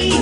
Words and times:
every 0.00 0.21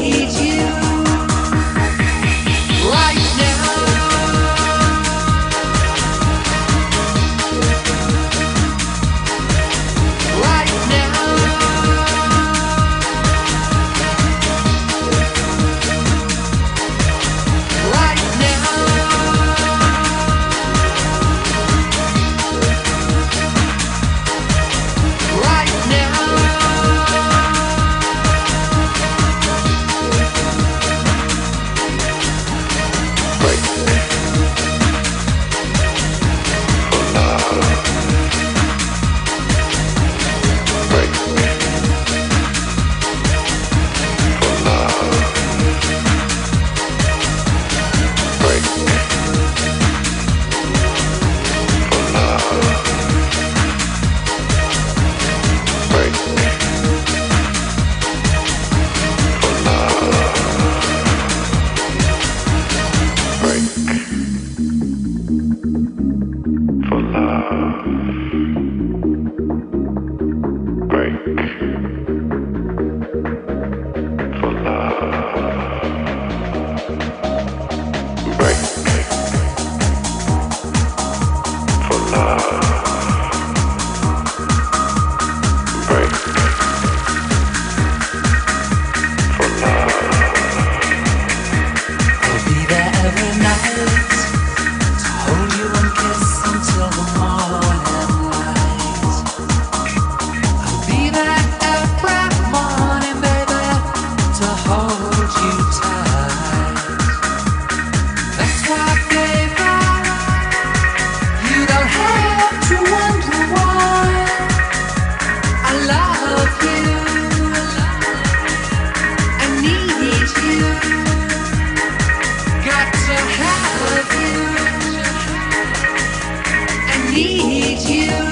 Need 127.12 127.80
you. 127.88 128.29